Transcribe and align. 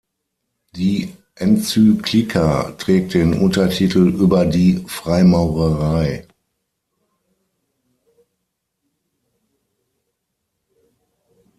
Die 0.75 1.13
Enzyklika 1.35 2.71
trägt 2.79 3.13
den 3.13 3.35
Untertitel 3.39 4.07
"über 4.07 4.47
die 4.47 4.83
Freimaurerei". 4.87 6.25